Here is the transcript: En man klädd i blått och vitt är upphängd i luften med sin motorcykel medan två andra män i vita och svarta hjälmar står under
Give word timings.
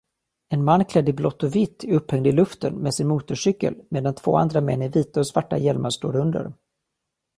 En 0.49 0.63
man 0.63 0.85
klädd 0.85 1.09
i 1.09 1.13
blått 1.13 1.43
och 1.43 1.55
vitt 1.55 1.83
är 1.83 1.93
upphängd 1.93 2.27
i 2.27 2.31
luften 2.31 2.75
med 2.75 2.93
sin 2.95 3.07
motorcykel 3.07 3.75
medan 3.89 4.15
två 4.15 4.37
andra 4.37 4.61
män 4.61 4.81
i 4.81 4.87
vita 4.87 5.19
och 5.19 5.27
svarta 5.27 5.57
hjälmar 5.57 5.89
står 5.89 6.15
under 6.15 6.53